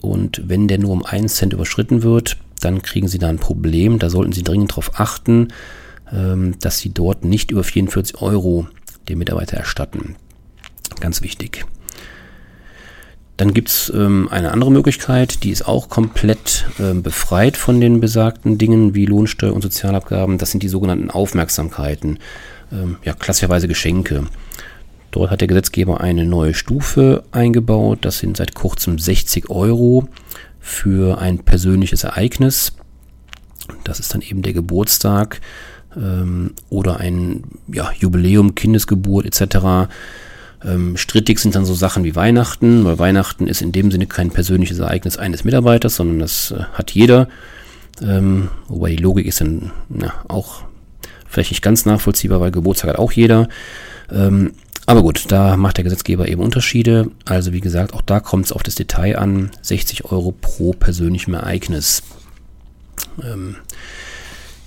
und 0.04 0.42
wenn 0.48 0.68
der 0.68 0.78
nur 0.78 0.90
um 0.90 1.04
einen 1.04 1.28
Cent 1.28 1.52
überschritten 1.52 2.02
wird, 2.02 2.36
dann 2.60 2.82
kriegen 2.82 3.08
Sie 3.08 3.18
da 3.18 3.28
ein 3.28 3.38
Problem. 3.38 3.98
Da 3.98 4.10
sollten 4.10 4.32
Sie 4.32 4.42
dringend 4.42 4.72
darauf 4.72 5.00
achten, 5.00 5.48
ähm, 6.12 6.58
dass 6.60 6.78
Sie 6.78 6.90
dort 6.90 7.24
nicht 7.24 7.50
über 7.50 7.64
44 7.64 8.20
Euro 8.20 8.66
den 9.08 9.18
Mitarbeiter 9.18 9.56
erstatten. 9.56 10.16
Ganz 11.00 11.22
wichtig. 11.22 11.64
Dann 13.36 13.52
gibt 13.52 13.68
es 13.68 13.92
ähm, 13.94 14.28
eine 14.30 14.52
andere 14.52 14.70
Möglichkeit, 14.70 15.42
die 15.42 15.50
ist 15.50 15.66
auch 15.66 15.88
komplett 15.88 16.66
ähm, 16.78 17.02
befreit 17.02 17.56
von 17.56 17.80
den 17.80 18.00
besagten 18.00 18.58
Dingen 18.58 18.94
wie 18.94 19.06
Lohnsteuer 19.06 19.52
und 19.52 19.62
Sozialabgaben. 19.62 20.38
Das 20.38 20.52
sind 20.52 20.62
die 20.62 20.68
sogenannten 20.68 21.10
Aufmerksamkeiten, 21.10 22.20
ähm, 22.72 22.96
ja 23.02 23.12
klassischerweise 23.12 23.66
Geschenke. 23.66 24.24
Dort 25.10 25.30
hat 25.30 25.40
der 25.40 25.48
Gesetzgeber 25.48 26.00
eine 26.00 26.24
neue 26.24 26.54
Stufe 26.54 27.24
eingebaut. 27.32 28.00
Das 28.02 28.18
sind 28.18 28.36
seit 28.36 28.54
kurzem 28.54 28.98
60 28.98 29.50
Euro 29.50 30.08
für 30.60 31.18
ein 31.18 31.38
persönliches 31.38 32.04
Ereignis. 32.04 32.72
Das 33.82 34.00
ist 34.00 34.14
dann 34.14 34.22
eben 34.22 34.42
der 34.42 34.52
Geburtstag 34.52 35.40
ähm, 35.96 36.54
oder 36.68 36.98
ein 36.98 37.44
ja, 37.68 37.92
Jubiläum, 37.96 38.54
Kindesgeburt 38.54 39.26
etc. 39.26 39.88
Ähm, 40.64 40.97
strittig 40.97 41.38
sind 41.38 41.54
dann 41.54 41.64
so 41.64 41.75
Sachen 41.75 42.04
wie 42.04 42.16
Weihnachten, 42.16 42.85
weil 42.85 42.99
Weihnachten 42.99 43.47
ist 43.47 43.62
in 43.62 43.73
dem 43.73 43.90
Sinne 43.90 44.06
kein 44.06 44.30
persönliches 44.30 44.78
Ereignis 44.78 45.18
eines 45.18 45.44
Mitarbeiters, 45.44 45.97
sondern 45.97 46.18
das 46.21 46.52
äh, 46.52 46.64
hat 46.73 46.92
jeder. 46.92 47.28
Ähm, 48.02 48.49
wobei 48.68 48.90
die 48.90 49.02
Logik 49.02 49.26
ist 49.26 49.40
dann 49.40 49.73
ja, 49.90 50.12
auch 50.28 50.62
vielleicht 51.28 51.50
nicht 51.50 51.62
ganz 51.62 51.85
nachvollziehbar, 51.85 52.40
weil 52.40 52.50
Geburtstag 52.50 52.90
hat 52.90 52.99
auch 52.99 53.12
jeder. 53.12 53.49
Ähm, 54.11 54.52
aber 54.87 55.02
gut, 55.02 55.26
da 55.28 55.56
macht 55.56 55.78
der 55.78 55.85
Gesetzgeber 55.85 56.28
eben 56.28 56.42
Unterschiede. 56.42 57.11
Also 57.25 57.52
wie 57.52 57.61
gesagt, 57.61 57.94
auch 57.94 58.02
da 58.02 58.21
kommt 58.21 58.47
es 58.47 58.52
auf 58.52 58.62
das 58.62 58.75
Detail 58.75 59.18
an. 59.18 59.50
60 59.62 60.04
Euro 60.06 60.33
pro 60.33 60.73
persönlichem 60.73 61.35
Ereignis. 61.35 62.02
Ähm, 63.23 63.56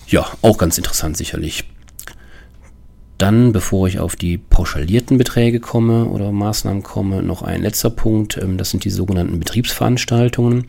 ja, 0.07 0.25
auch 0.41 0.57
ganz 0.57 0.77
interessant 0.77 1.17
sicherlich. 1.17 1.65
Dann, 3.17 3.51
bevor 3.51 3.87
ich 3.87 3.99
auf 3.99 4.15
die 4.15 4.37
pauschalierten 4.37 5.17
Beträge 5.17 5.59
komme 5.59 6.05
oder 6.05 6.31
Maßnahmen 6.31 6.83
komme, 6.83 7.23
noch 7.23 7.41
ein 7.41 7.61
letzter 7.61 7.89
Punkt. 7.89 8.37
Ähm, 8.37 8.57
das 8.57 8.69
sind 8.69 8.83
die 8.83 8.89
sogenannten 8.89 9.39
Betriebsveranstaltungen. 9.39 10.67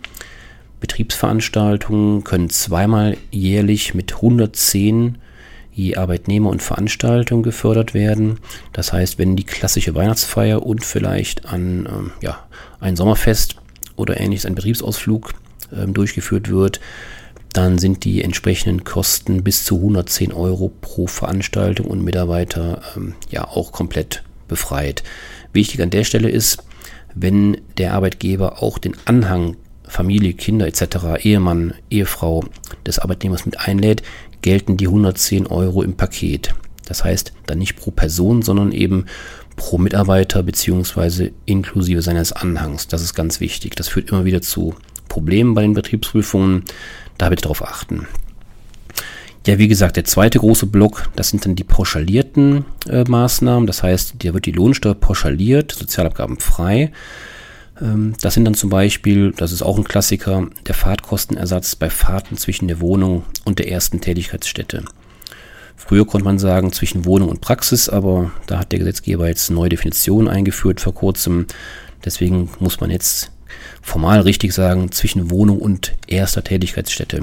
Betriebsveranstaltungen 0.81 2.25
können 2.25 2.50
zweimal 2.50 3.17
jährlich 3.31 3.95
mit 3.95 4.14
110 4.14 5.19
je 5.73 5.95
Arbeitnehmer 5.95 6.50
und 6.50 6.61
Veranstaltung 6.61 7.45
gefördert 7.45 7.95
werden. 7.95 8.40
Das 8.73 8.93
heißt, 8.93 9.19
wenn 9.19 9.37
die 9.37 9.45
klassische 9.45 9.95
Weihnachtsfeier 9.95 10.64
und 10.64 10.85
vielleicht 10.85 11.47
an 11.47 11.87
ähm, 11.88 12.11
ja, 12.21 12.47
ein 12.81 12.97
Sommerfest 12.97 13.57
oder 13.95 14.19
ähnliches, 14.19 14.45
ein 14.45 14.57
Betriebsausflug 14.57 15.35
ähm, 15.73 15.95
durchgeführt 15.95 16.50
wird, 16.50 16.81
dann 17.52 17.78
sind 17.78 18.05
die 18.05 18.23
entsprechenden 18.23 18.85
Kosten 18.85 19.43
bis 19.43 19.64
zu 19.64 19.76
110 19.76 20.33
Euro 20.33 20.71
pro 20.81 21.07
Veranstaltung 21.07 21.87
und 21.87 22.05
Mitarbeiter 22.05 22.83
ähm, 22.97 23.14
ja 23.31 23.49
auch 23.49 23.73
komplett 23.73 24.23
befreit. 24.49 25.02
Wichtig 25.52 25.83
an 25.83 25.90
der 25.90 26.05
Stelle 26.05 26.28
ist, 26.28 26.62
wenn 27.14 27.59
der 27.78 27.95
Arbeitgeber 27.95 28.62
auch 28.62 28.78
den 28.78 28.97
Anhang 29.07 29.57
Familie, 29.85 30.35
Kinder 30.35 30.67
etc., 30.67 31.25
Ehemann, 31.25 31.75
Ehefrau 31.90 32.45
des 32.87 32.99
Arbeitnehmers 32.99 33.47
mit 33.47 33.59
einlädt, 33.59 34.02
gelten 34.43 34.76
die 34.76 34.87
110 34.87 35.47
Euro 35.47 35.83
im 35.83 35.97
Paket. 35.97 36.55
Das 36.87 37.05
heißt 37.05 37.33
dann 37.47 37.59
nicht 37.59 37.76
pro 37.76 37.90
Person, 37.90 38.43
sondern 38.43 38.73
eben 38.73 39.07
pro 39.57 39.78
Mitarbeiter 39.78 40.43
beziehungsweise 40.43 41.33
inklusive 41.45 42.02
seines 42.02 42.33
Anhangs. 42.33 42.88
Das 42.88 43.02
ist 43.02 43.14
ganz 43.14 43.40
wichtig. 43.40 43.75
Das 43.75 43.88
führt 43.88 44.11
immer 44.11 44.25
wieder 44.25 44.40
zu 44.40 44.75
Problemen 45.09 45.55
bei 45.55 45.62
den 45.62 45.75
Betriebsprüfungen. 45.75 46.65
Da 47.17 47.29
bitte 47.29 47.43
darauf 47.43 47.62
achten. 47.62 48.07
Ja, 49.47 49.59
wie 49.59 49.69
gesagt, 49.69 49.97
der 49.97 50.05
zweite 50.05 50.38
große 50.38 50.67
Block, 50.67 51.09
das 51.17 51.31
sind 51.31 51.47
dann 51.47 51.57
die 51.57 51.65
pauschalierten 51.65 52.67
äh, 52.88 53.05
Maßnahmen. 53.05 53.67
Das 53.67 53.83
heißt, 53.83 54.17
da 54.19 54.35
wird 54.35 54.47
die 54.47 54.53
Lohnsteuer 54.53 54.95
pauschaliert, 54.95 55.73
Sozialabgaben 55.73 56.38
frei. 56.38 56.93
Ähm, 57.81 58.15
das 58.21 58.35
sind 58.35 58.45
dann 58.45 58.55
zum 58.55 58.71
Beispiel, 58.71 59.33
das 59.33 59.53
ist 59.53 59.62
auch 59.62 59.79
ein 59.79 59.85
Klassiker, 59.85 60.49
der 60.67 60.75
Fahrtkostenersatz 60.75 61.77
bei 61.77 61.88
Fahrten 61.88 62.37
zwischen 62.37 62.69
der 62.69 62.81
Wohnung 62.81 63.25
und 63.45 63.59
der 63.59 63.71
ersten 63.71 64.00
Tätigkeitsstätte. 64.00 64.85
Früher 65.77 66.07
konnte 66.07 66.25
man 66.25 66.38
sagen 66.38 66.73
zwischen 66.73 67.07
Wohnung 67.07 67.31
und 67.31 67.41
Praxis, 67.41 67.88
aber 67.88 68.31
da 68.47 68.59
hat 68.59 68.73
der 68.73 68.81
Gesetzgeber 68.81 69.29
jetzt 69.29 69.50
neue 69.50 69.71
Definitionen 69.71 70.29
eingeführt 70.29 70.81
vor 70.81 70.93
kurzem. 70.93 71.47
Deswegen 72.05 72.50
muss 72.59 72.81
man 72.81 72.91
jetzt 72.91 73.31
formal 73.83 74.21
richtig 74.21 74.53
sagen, 74.53 74.93
zwischen 74.93 75.31
Wohnung 75.31 75.59
und 75.59 75.95
erster 76.07 76.45
Tätigkeitsstätte. 76.45 77.23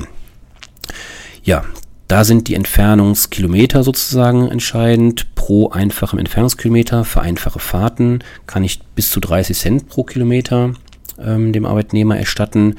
Ja, 1.44 1.64
da 2.08 2.24
sind 2.24 2.48
die 2.48 2.56
Entfernungskilometer 2.56 3.84
sozusagen 3.84 4.48
entscheidend. 4.50 5.34
Pro 5.36 5.70
einfachem 5.70 6.20
Entfernungskilometer 6.20 7.04
für 7.04 7.22
einfache 7.22 7.60
Fahrten 7.60 8.20
kann 8.48 8.64
ich 8.64 8.80
bis 8.96 9.10
zu 9.10 9.20
30 9.20 9.58
Cent 9.58 9.90
pro 9.90 10.04
Kilometer 10.04 10.74
ähm, 11.20 11.54
dem 11.54 11.66
Arbeitnehmer 11.66 12.18
erstatten. 12.18 12.76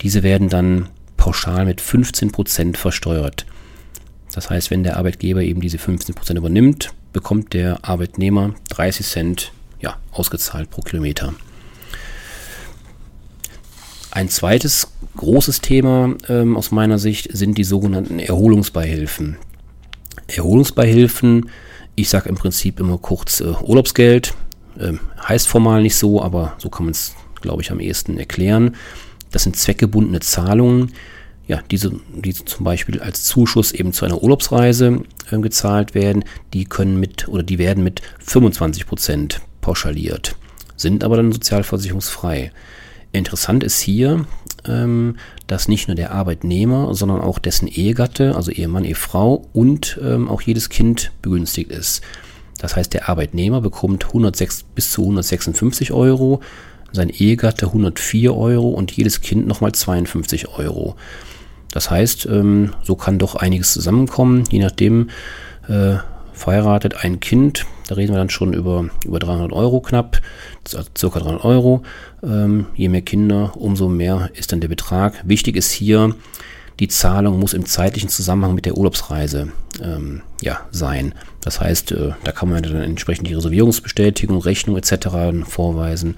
Diese 0.00 0.22
werden 0.22 0.48
dann 0.48 0.88
pauschal 1.16 1.64
mit 1.64 1.80
15 1.80 2.32
Prozent 2.32 2.76
versteuert. 2.76 3.46
Das 4.34 4.50
heißt, 4.50 4.70
wenn 4.70 4.82
der 4.82 4.96
Arbeitgeber 4.96 5.42
eben 5.42 5.60
diese 5.60 5.78
15 5.78 6.14
Prozent 6.14 6.38
übernimmt, 6.38 6.92
bekommt 7.12 7.52
der 7.52 7.84
Arbeitnehmer 7.84 8.54
30 8.70 9.06
Cent 9.06 9.52
ja, 9.80 9.96
ausgezahlt 10.12 10.70
pro 10.70 10.80
Kilometer. 10.80 11.34
Ein 14.12 14.28
zweites 14.28 14.88
großes 15.16 15.62
Thema 15.62 16.14
ähm, 16.28 16.58
aus 16.58 16.70
meiner 16.70 16.98
Sicht 16.98 17.34
sind 17.34 17.56
die 17.56 17.64
sogenannten 17.64 18.18
Erholungsbeihilfen. 18.18 19.38
Erholungsbeihilfen, 20.26 21.48
ich 21.94 22.10
sage 22.10 22.28
im 22.28 22.34
Prinzip 22.34 22.78
immer 22.78 22.98
kurz 22.98 23.40
äh, 23.40 23.54
Urlaubsgeld, 23.62 24.34
ähm, 24.78 25.00
heißt 25.26 25.48
formal 25.48 25.80
nicht 25.80 25.96
so, 25.96 26.22
aber 26.22 26.52
so 26.58 26.68
kann 26.68 26.84
man 26.84 26.92
es, 26.92 27.14
glaube 27.40 27.62
ich, 27.62 27.70
am 27.70 27.80
ehesten 27.80 28.18
erklären. 28.18 28.76
Das 29.30 29.44
sind 29.44 29.56
zweckgebundene 29.56 30.20
Zahlungen, 30.20 30.92
ja, 31.46 31.62
diese, 31.70 31.92
die 32.14 32.34
zum 32.34 32.64
Beispiel 32.64 33.00
als 33.00 33.24
Zuschuss 33.24 33.72
eben 33.72 33.94
zu 33.94 34.04
einer 34.04 34.22
Urlaubsreise 34.22 35.04
äh, 35.30 35.38
gezahlt 35.38 35.94
werden, 35.94 36.22
die 36.52 36.66
können 36.66 37.00
mit 37.00 37.28
oder 37.28 37.42
die 37.42 37.56
werden 37.56 37.82
mit 37.82 38.02
25 38.18 38.86
Prozent 38.86 39.40
pauschaliert, 39.62 40.36
sind 40.76 41.02
aber 41.02 41.16
dann 41.16 41.32
sozialversicherungsfrei. 41.32 42.52
Interessant 43.12 43.62
ist 43.62 43.78
hier, 43.80 44.26
ähm, 44.66 45.16
dass 45.46 45.68
nicht 45.68 45.88
nur 45.88 45.94
der 45.94 46.12
Arbeitnehmer, 46.12 46.94
sondern 46.94 47.20
auch 47.20 47.38
dessen 47.38 47.68
Ehegatte, 47.68 48.34
also 48.34 48.50
Ehemann, 48.50 48.84
Ehefrau 48.84 49.46
und 49.52 50.00
ähm, 50.02 50.28
auch 50.28 50.40
jedes 50.40 50.70
Kind 50.70 51.12
begünstigt 51.20 51.70
ist. 51.70 52.02
Das 52.58 52.76
heißt, 52.76 52.94
der 52.94 53.08
Arbeitnehmer 53.08 53.60
bekommt 53.60 54.06
106 54.06 54.62
bis 54.74 54.92
zu 54.92 55.02
156 55.02 55.92
Euro, 55.92 56.40
sein 56.92 57.10
Ehegatte 57.10 57.66
104 57.66 58.34
Euro 58.34 58.70
und 58.70 58.92
jedes 58.92 59.20
Kind 59.20 59.46
nochmal 59.46 59.72
52 59.72 60.48
Euro. 60.48 60.96
Das 61.72 61.90
heißt, 61.90 62.26
ähm, 62.26 62.72
so 62.82 62.94
kann 62.94 63.18
doch 63.18 63.34
einiges 63.34 63.72
zusammenkommen, 63.72 64.44
je 64.50 64.60
nachdem, 64.60 65.10
äh, 65.68 65.96
verheiratet, 66.32 67.04
ein 67.04 67.20
Kind, 67.20 67.66
da 67.92 67.96
reden 67.96 68.14
wir 68.14 68.18
dann 68.18 68.30
schon 68.30 68.54
über, 68.54 68.86
über 69.04 69.18
300 69.18 69.52
Euro 69.52 69.80
knapp, 69.82 70.22
also 70.64 70.82
circa 70.96 71.20
300 71.20 71.44
Euro. 71.44 71.82
Ähm, 72.22 72.66
je 72.74 72.88
mehr 72.88 73.02
Kinder, 73.02 73.52
umso 73.54 73.90
mehr 73.90 74.30
ist 74.32 74.50
dann 74.50 74.62
der 74.62 74.68
Betrag. 74.68 75.22
Wichtig 75.26 75.56
ist 75.56 75.70
hier, 75.70 76.14
die 76.80 76.88
Zahlung 76.88 77.38
muss 77.38 77.52
im 77.52 77.66
zeitlichen 77.66 78.08
Zusammenhang 78.08 78.54
mit 78.54 78.64
der 78.64 78.78
Urlaubsreise 78.78 79.52
ähm, 79.82 80.22
ja, 80.40 80.60
sein. 80.70 81.14
Das 81.42 81.60
heißt, 81.60 81.92
äh, 81.92 82.12
da 82.24 82.32
kann 82.32 82.48
man 82.48 82.62
dann 82.62 82.76
entsprechend 82.76 83.28
die 83.28 83.34
Reservierungsbestätigung, 83.34 84.40
Rechnung 84.40 84.78
etc. 84.78 85.44
vorweisen 85.46 86.16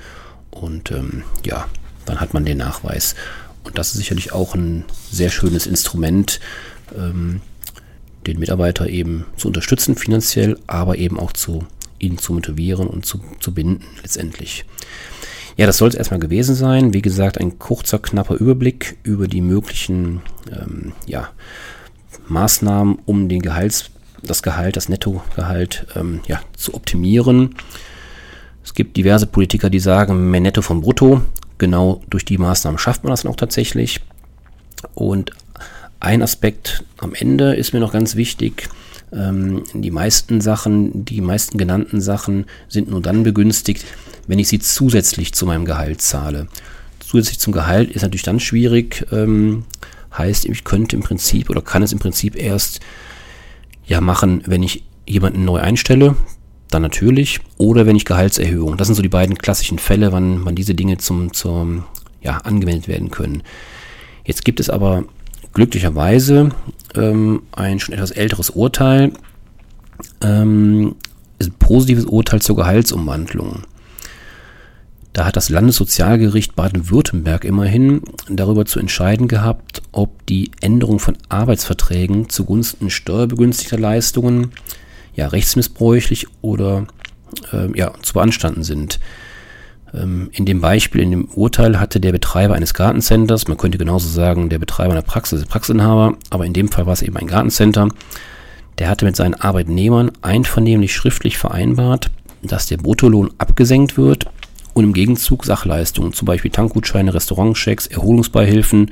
und 0.53 0.93
ähm, 0.93 1.25
ja, 1.45 1.67
dann 2.07 2.21
hat 2.21 2.35
man 2.35 2.45
den 2.45 2.59
Nachweis. 2.59 3.17
Und 3.65 3.79
das 3.79 3.89
ist 3.89 3.97
sicherlich 3.97 4.33
auch 4.33 4.55
ein 4.55 4.85
sehr 5.11 5.31
schönes 5.31 5.67
Instrument, 5.67 6.39
ähm, 6.97 7.41
den 8.27 8.39
Mitarbeiter 8.39 8.89
eben 8.89 9.27
zu 9.37 9.49
unterstützen 9.49 9.97
finanziell, 9.97 10.59
aber 10.67 10.99
eben 10.99 11.19
auch 11.19 11.33
zu 11.33 11.65
ihn 11.99 12.19
zu 12.19 12.33
motivieren 12.35 12.87
und 12.87 13.07
zu, 13.07 13.21
zu 13.41 13.55
binden 13.55 13.85
letztendlich. 14.03 14.65
Ja, 15.57 15.67
das 15.67 15.79
soll 15.79 15.89
es 15.89 15.95
erstmal 15.95 16.21
gewesen 16.21 16.55
sein. 16.55 16.93
Wie 16.93 17.03
gesagt, 17.03 17.39
ein 17.39 17.59
kurzer, 17.59 17.99
knapper 18.01 18.35
Überblick 18.35 18.97
über 19.05 19.29
die 19.29 19.41
möglichen 19.41 20.21
ähm, 20.51 20.93
ja, 21.07 21.29
Maßnahmen, 22.27 22.99
um 23.07 23.29
den 23.29 23.41
Gehalts, 23.41 23.91
das 24.23 24.43
Gehalt, 24.43 24.77
das 24.77 24.89
Nettogehalt 24.89 25.87
ähm, 25.95 26.21
ja, 26.27 26.41
zu 26.57 26.75
optimieren. 26.75 27.55
Es 28.65 28.75
gibt 28.75 28.97
diverse 28.97 29.27
Politiker, 29.27 29.71
die 29.71 29.79
sagen, 29.79 30.31
mehr 30.31 30.41
Netto 30.41 30.63
vom 30.63 30.81
Brutto. 30.81 31.23
Genau 31.59 32.03
durch 32.11 32.25
die 32.25 32.39
Maßnahmen 32.39 32.79
schafft 32.79 33.05
man 33.05 33.11
das 33.11 33.23
dann 33.23 33.31
auch 33.31 33.37
tatsächlich. 33.37 34.01
Und 34.95 35.31
ein 36.05 36.23
Aspekt 36.23 36.85
am 36.99 37.15
Ende 37.15 37.55
ist 37.55 37.73
mir 37.73 37.81
noch 37.81 37.93
ganz 37.93 38.17
wichtig. 38.17 38.69
Ähm, 39.13 39.65
die 39.73 39.91
meisten 39.91 40.41
Sachen, 40.41 41.05
die 41.05 41.21
meisten 41.21 41.59
genannten 41.59 42.01
Sachen 42.01 42.47
sind 42.69 42.91
nur 42.91 43.01
dann 43.01 43.23
begünstigt, 43.23 43.85
wenn 44.27 44.39
ich 44.39 44.49
sie 44.49 44.59
zusätzlich 44.59 45.33
zu 45.33 45.47
meinem 45.47 45.65
Gehalt 45.65 46.01
zahle. 46.01 46.49
Zusätzlich 47.01 47.39
zum 47.39 47.53
Gehalt 47.53 47.91
ist 47.91 48.03
natürlich 48.03 48.23
dann 48.23 48.41
schwierig. 48.41 49.07
Ähm, 49.13 49.65
heißt, 50.17 50.47
ich 50.47 50.65
könnte 50.65 50.97
im 50.97 51.03
Prinzip 51.03 51.51
oder 51.51 51.63
kann 51.63 51.83
es 51.83 51.93
im 51.93 51.99
Prinzip 51.99 52.37
erst 52.37 52.81
ja 53.87 54.01
machen, 54.01 54.43
wenn 54.47 54.63
ich 54.63 54.85
jemanden 55.07 55.45
neu 55.45 55.61
einstelle, 55.61 56.17
dann 56.71 56.83
natürlich, 56.83 57.41
oder 57.59 57.87
wenn 57.87 57.97
ich 57.97 58.05
Gehaltserhöhung. 58.05 58.77
Das 58.77 58.89
sind 58.89 58.95
so 58.95 59.03
die 59.03 59.09
beiden 59.09 59.37
klassischen 59.37 59.79
Fälle, 59.79 60.13
wann, 60.13 60.45
wann 60.45 60.55
diese 60.55 60.75
Dinge 60.75 60.99
zum, 60.99 61.33
zum 61.33 61.85
ja, 62.23 62.39
angewendet 62.39 62.89
werden 62.89 63.11
können. 63.11 63.43
Jetzt 64.25 64.45
gibt 64.45 64.61
es 64.61 64.71
aber 64.71 65.05
glücklicherweise 65.55 66.51
ähm, 66.95 67.43
ein 67.53 67.81
schon 67.81 67.95
etwas 67.95 68.11
älteres 68.11 68.51
Urteil, 68.51 69.13
ähm, 70.21 70.97
ist 71.39 71.51
ein 71.51 71.59
positives 71.59 72.05
Urteil 72.05 72.43
zur 72.43 72.57
Gehaltsumwandlung. 72.57 73.63
Da 75.13 75.25
hat 75.25 75.37
das 75.37 75.49
Landessozialgericht 75.49 76.57
Baden-Württemberg 76.57 77.45
immerhin 77.45 78.03
darüber 78.29 78.67
zu 78.67 78.81
entscheiden 78.81 79.29
gehabt, 79.29 79.81
ob 79.93 80.27
die 80.27 80.51
Änderung 80.61 80.99
von 80.99 81.17
Arbeitsverträgen 81.29 82.29
zugunsten 82.29 82.91
steuerbegünstigter 82.91 83.79
Leistungen 83.79 84.51
ja 85.15 85.29
rechtsmissbräuchlich 85.29 86.27
oder 86.43 86.89
äh, 87.53 87.79
ja 87.79 87.93
zu 88.03 88.15
beanstanden 88.15 88.65
sind. 88.65 88.99
Ähm, 89.95 90.31
in 90.33 90.45
dem 90.45 90.61
Beispiel, 90.61 91.03
in 91.03 91.11
dem 91.11 91.25
Urteil 91.27 91.79
hatte 91.79 92.01
der 92.01 92.13
Betreiber 92.13 92.55
eines 92.55 92.75
Gartencenters, 92.75 93.49
man 93.49 93.57
könnte 93.57 93.79
genauso 93.79 94.09
sagen, 94.09 94.49
der 94.49 94.59
Betreiber 94.59 94.93
einer 94.93 95.03
Praxis, 95.03 95.41
der 95.41 95.49
Praxisinhaber, 95.49 96.17
aber 96.31 96.47
in 96.47 96.53
dem 96.53 96.69
Fall 96.69 96.87
war 96.87 96.93
es 96.93 97.03
eben 97.03 97.17
ein 97.17 97.27
Gartencenter, 97.27 97.89
der 98.79 98.89
hatte 98.89 99.05
mit 99.05 99.17
seinen 99.17 99.35
Arbeitnehmern 99.35 100.11
einvernehmlich 100.23 100.95
schriftlich 100.95 101.39
vereinbart, 101.39 102.11
dass 102.43 102.67
der 102.67 102.77
Bruttolohn 102.79 103.31
abgesenkt 103.39 103.97
wird 103.97 104.27
und 104.75 104.85
im 104.85 104.93
Gegenzug 104.93 105.45
Sachleistungen, 105.45 106.13
zum 106.13 106.27
Beispiel 106.27 106.51
Tankgutscheine, 106.51 107.15
Restaurantchecks, 107.15 107.87
Erholungsbeihilfen, 107.87 108.91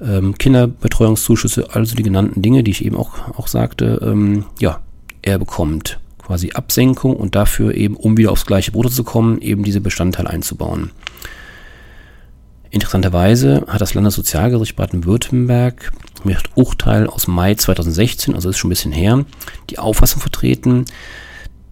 ähm, 0.00 0.36
Kinderbetreuungszuschüsse, 0.36 1.68
also 1.72 1.94
die 1.94 2.02
genannten 2.02 2.42
Dinge, 2.42 2.64
die 2.64 2.72
ich 2.72 2.84
eben 2.84 2.96
auch, 2.96 3.12
auch 3.36 3.46
sagte, 3.46 4.00
ähm, 4.02 4.46
ja, 4.58 4.80
er 5.22 5.38
bekommt 5.38 6.00
quasi 6.32 6.52
Absenkung 6.52 7.14
und 7.14 7.34
dafür 7.34 7.74
eben, 7.74 7.94
um 7.94 8.16
wieder 8.16 8.32
aufs 8.32 8.46
gleiche 8.46 8.72
Brutto 8.72 8.88
zu 8.88 9.04
kommen, 9.04 9.42
eben 9.42 9.64
diese 9.64 9.82
Bestandteile 9.82 10.30
einzubauen. 10.30 10.90
Interessanterweise 12.70 13.66
hat 13.68 13.82
das 13.82 13.92
Landessozialgericht 13.92 14.74
Baden-Württemberg 14.74 15.92
mit 16.24 16.38
Urteil 16.54 17.06
aus 17.06 17.26
Mai 17.26 17.54
2016, 17.54 18.34
also 18.34 18.48
ist 18.48 18.56
schon 18.56 18.68
ein 18.68 18.70
bisschen 18.70 18.92
her, 18.92 19.26
die 19.68 19.78
Auffassung 19.78 20.22
vertreten, 20.22 20.86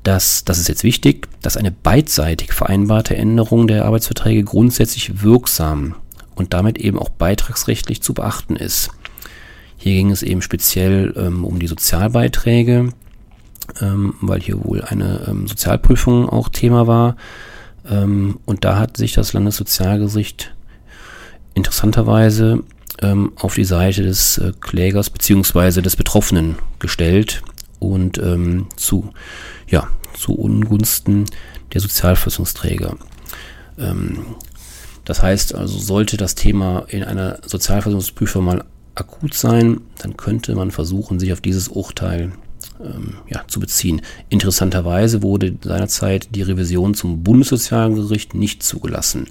dass, 0.03 0.45
das 0.45 0.59
ist 0.59 0.69
jetzt 0.69 0.85
wichtig, 0.85 1.27
dass 1.41 1.57
eine 1.57 1.71
beidseitig 1.71 2.53
vereinbarte 2.53 3.17
Änderung 3.17 3.67
der 3.67 3.87
Arbeitsverträge 3.87 4.45
grundsätzlich 4.45 5.23
wirksam 5.23 5.95
und 6.35 6.53
damit 6.53 6.77
eben 6.77 6.99
auch 6.99 7.09
beitragsrechtlich 7.09 8.03
zu 8.03 8.13
beachten 8.13 8.57
ist. 8.57 8.91
Hier 9.79 9.95
ging 9.95 10.11
es 10.11 10.23
eben 10.23 10.43
speziell 10.43 11.15
ähm, 11.17 11.47
um 11.47 11.59
die 11.59 11.67
Sozialbeiträge, 11.67 12.91
ähm, 13.81 14.15
weil 14.21 14.41
hier 14.41 14.65
wohl 14.65 14.83
eine 14.83 15.27
ähm, 15.29 15.47
Sozialprüfung 15.47 16.29
auch 16.29 16.49
Thema 16.49 16.87
war. 16.87 17.17
Ähm, 17.89 18.39
und 18.47 18.65
da 18.65 18.79
hat 18.79 18.97
sich 18.97 19.13
das 19.13 19.33
Landessozialgericht 19.33 20.55
interessanterweise 21.55 22.63
ähm, 23.01 23.33
auf 23.37 23.55
die 23.55 23.65
Seite 23.65 24.03
des 24.03 24.39
äh, 24.39 24.53
Klägers 24.61 25.11
beziehungsweise 25.11 25.83
des 25.83 25.97
Betroffenen 25.97 26.57
gestellt 26.79 27.43
und 27.79 28.19
ähm, 28.19 28.67
zu, 28.77 29.13
ja, 29.69 29.89
zu 30.15 30.35
Ungunsten 30.35 31.25
der 31.73 31.81
Sozialversicherungsträger. 31.81 32.97
Ähm, 33.79 34.27
das 35.05 35.23
heißt 35.23 35.55
also, 35.55 35.79
sollte 35.79 36.17
das 36.17 36.35
Thema 36.35 36.85
in 36.89 37.03
einer 37.03 37.39
Sozialversicherungsprüfung 37.45 38.45
mal 38.45 38.65
akut 38.95 39.35
sein, 39.35 39.81
dann 39.99 40.17
könnte 40.17 40.55
man 40.55 40.71
versuchen, 40.71 41.19
sich 41.19 41.33
auf 41.33 41.41
dieses 41.41 41.69
Urteil 41.69 42.33
ähm, 42.83 43.15
ja, 43.29 43.43
zu 43.47 43.61
beziehen. 43.61 44.03
Interessanterweise 44.29 45.23
wurde 45.23 45.55
seinerzeit 45.63 46.35
die 46.35 46.43
Revision 46.43 46.95
zum 46.95 47.23
Bundessozialgericht 47.23 48.35
nicht 48.35 48.63
zugelassen. 48.63 49.27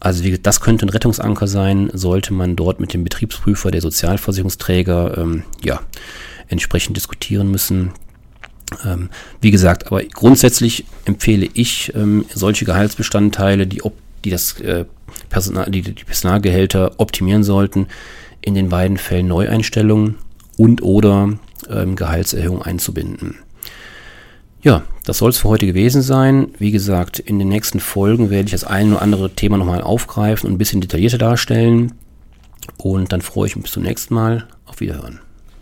Also 0.00 0.24
wie, 0.24 0.38
das 0.38 0.60
könnte 0.60 0.86
ein 0.86 0.90
Rettungsanker 0.90 1.46
sein, 1.46 1.90
sollte 1.92 2.32
man 2.32 2.56
dort 2.56 2.80
mit 2.80 2.94
dem 2.94 3.04
Betriebsprüfer 3.04 3.70
der 3.70 3.82
Sozialversicherungsträger 3.82 5.18
ähm, 5.18 5.42
ja, 5.62 5.80
entsprechend 6.48 6.96
diskutieren 6.96 7.50
müssen. 7.50 7.92
Ähm, 8.84 9.10
wie 9.40 9.50
gesagt, 9.50 9.86
aber 9.88 10.02
grundsätzlich 10.04 10.86
empfehle 11.04 11.48
ich 11.52 11.92
ähm, 11.94 12.24
solche 12.34 12.64
Gehaltsbestandteile, 12.64 13.66
die, 13.66 13.82
op 13.82 13.94
die 14.24 14.30
das 14.30 14.60
äh, 14.60 14.84
Personal, 15.28 15.70
die, 15.70 15.82
die 15.82 16.04
Personalgehälter 16.04 16.92
optimieren 16.98 17.42
sollten, 17.42 17.86
in 18.40 18.54
den 18.54 18.68
beiden 18.68 18.96
Fällen 18.96 19.28
Neueinstellungen 19.28 20.16
und 20.56 20.82
oder 20.82 21.38
ähm, 21.68 21.96
Gehaltserhöhung 21.96 22.62
einzubinden. 22.62 23.36
Ja, 24.62 24.82
das 25.04 25.18
soll 25.18 25.30
es 25.30 25.38
für 25.38 25.48
heute 25.48 25.66
gewesen 25.66 26.02
sein. 26.02 26.48
Wie 26.58 26.70
gesagt, 26.70 27.18
in 27.18 27.38
den 27.38 27.48
nächsten 27.48 27.80
Folgen 27.80 28.28
werde 28.28 28.46
ich 28.46 28.52
das 28.52 28.64
ein 28.64 28.92
oder 28.92 29.02
andere 29.02 29.30
Thema 29.30 29.56
nochmal 29.56 29.80
aufgreifen 29.80 30.48
und 30.48 30.54
ein 30.54 30.58
bisschen 30.58 30.82
detaillierter 30.82 31.18
darstellen. 31.18 31.92
Und 32.76 33.12
dann 33.12 33.22
freue 33.22 33.46
ich 33.46 33.56
mich 33.56 33.64
bis 33.64 33.72
zum 33.72 33.82
nächsten 33.82 34.14
Mal. 34.14 34.46
Auf 34.66 34.80
Wiederhören. 34.80 35.20